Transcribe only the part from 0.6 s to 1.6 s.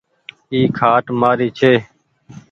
کآٽ مآري